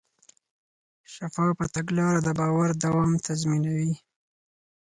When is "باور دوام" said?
2.39-3.11